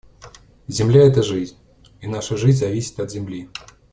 Земля— 0.67 1.01
это 1.07 1.21
жизнь, 1.21 1.57
и 1.99 2.07
наша 2.07 2.35
жизнь 2.35 2.57
зависит 2.57 2.99
от 2.99 3.11
земли. 3.11 3.51